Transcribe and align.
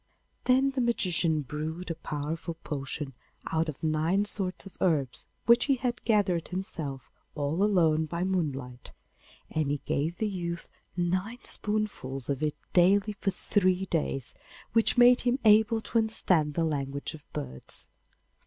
Then 0.45 0.71
the 0.71 0.81
magician 0.81 1.41
brewed 1.43 1.91
a 1.91 1.93
powerful 1.93 2.55
potion 2.63 3.13
out 3.51 3.69
of 3.69 3.83
nine 3.83 4.25
sorts 4.25 4.65
of 4.65 4.75
herbs 4.81 5.27
which 5.45 5.65
he 5.65 5.75
had 5.75 6.03
gathered 6.05 6.47
himself 6.47 7.11
all 7.35 7.61
alone 7.63 8.07
by 8.07 8.23
moonlight, 8.23 8.93
and 9.51 9.69
he 9.69 9.79
gave 9.85 10.17
the 10.17 10.27
youth 10.27 10.67
nine 10.97 11.43
spoonfuls 11.43 12.29
of 12.29 12.41
it 12.41 12.55
daily 12.73 13.13
for 13.13 13.29
three 13.29 13.85
days, 13.85 14.33
which 14.73 14.97
made 14.97 15.21
him 15.21 15.37
able 15.45 15.79
to 15.81 15.99
understand 15.99 16.55
the 16.55 16.65
language 16.65 17.13
of 17.13 17.31
birds. 17.31 17.87